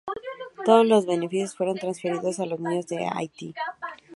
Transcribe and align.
Todos 0.65 0.87
los 0.87 1.05
beneficios 1.05 1.55
fueron 1.55 1.77
transferidos 1.77 2.39
a 2.39 2.47
los 2.47 2.59
niños 2.59 2.87
de 2.87 3.05
Haití. 3.07 3.53